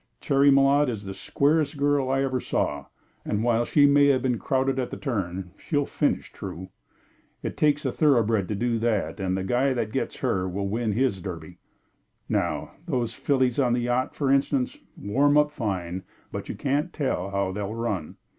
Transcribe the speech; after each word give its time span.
Cherry 0.19 0.49
Malotte 0.49 0.89
is 0.89 1.05
the 1.05 1.13
squarest 1.13 1.77
girl 1.77 2.09
I 2.09 2.23
ever 2.23 2.39
saw, 2.41 2.87
and 3.23 3.43
while 3.43 3.65
she 3.65 3.85
may 3.85 4.07
have 4.07 4.23
been 4.23 4.39
crowded 4.39 4.79
at 4.79 4.89
the 4.89 4.97
turn, 4.97 5.51
she'll 5.59 5.85
finish 5.85 6.31
true. 6.33 6.69
It 7.43 7.55
takes 7.55 7.85
a 7.85 7.91
thoroughbred 7.91 8.47
to 8.47 8.55
do 8.55 8.79
that, 8.79 9.19
and 9.19 9.37
the 9.37 9.43
guy 9.43 9.73
that 9.75 9.91
gets 9.91 10.17
her 10.21 10.49
will 10.49 10.67
win 10.67 10.93
his 10.93 11.21
Derby. 11.21 11.59
Now, 12.27 12.71
those 12.87 13.13
fillies 13.13 13.59
on 13.59 13.73
the 13.73 13.81
yacht, 13.81 14.15
for 14.15 14.31
instance, 14.31 14.79
warm 14.97 15.37
up 15.37 15.51
fine, 15.51 16.01
but 16.31 16.49
you 16.49 16.55
can't 16.55 16.91
tell 16.91 17.29
how 17.29 17.51
they'll 17.51 17.75
run." 17.75 18.17